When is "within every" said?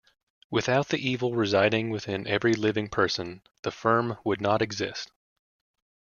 1.91-2.55